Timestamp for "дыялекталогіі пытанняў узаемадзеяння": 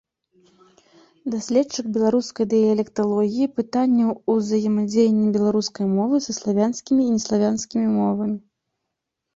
2.55-5.27